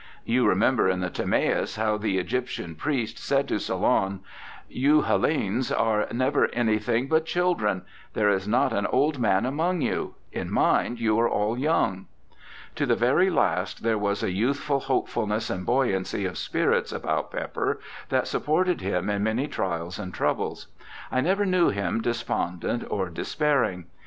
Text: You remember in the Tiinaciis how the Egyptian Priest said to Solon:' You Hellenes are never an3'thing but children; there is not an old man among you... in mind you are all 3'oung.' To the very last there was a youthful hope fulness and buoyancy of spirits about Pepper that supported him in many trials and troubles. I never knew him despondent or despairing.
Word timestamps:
You 0.25 0.47
remember 0.47 0.89
in 0.89 0.99
the 1.01 1.11
Tiinaciis 1.11 1.77
how 1.77 1.95
the 1.95 2.17
Egyptian 2.17 2.73
Priest 2.73 3.19
said 3.19 3.47
to 3.49 3.59
Solon:' 3.59 4.21
You 4.87 5.03
Hellenes 5.03 5.71
are 5.71 6.07
never 6.11 6.47
an3'thing 6.47 7.07
but 7.07 7.27
children; 7.27 7.83
there 8.13 8.31
is 8.31 8.47
not 8.47 8.73
an 8.73 8.87
old 8.87 9.19
man 9.19 9.45
among 9.45 9.81
you... 9.81 10.15
in 10.31 10.49
mind 10.51 10.99
you 10.99 11.19
are 11.19 11.29
all 11.29 11.55
3'oung.' 11.55 12.05
To 12.77 12.87
the 12.87 12.95
very 12.95 13.29
last 13.29 13.83
there 13.83 13.99
was 13.99 14.23
a 14.23 14.31
youthful 14.31 14.79
hope 14.79 15.07
fulness 15.07 15.51
and 15.51 15.67
buoyancy 15.67 16.25
of 16.25 16.35
spirits 16.39 16.91
about 16.91 17.31
Pepper 17.31 17.79
that 18.09 18.25
supported 18.25 18.81
him 18.81 19.07
in 19.07 19.21
many 19.21 19.47
trials 19.47 19.99
and 19.99 20.11
troubles. 20.11 20.65
I 21.11 21.21
never 21.21 21.45
knew 21.45 21.69
him 21.69 22.01
despondent 22.01 22.85
or 22.89 23.11
despairing. 23.11 23.85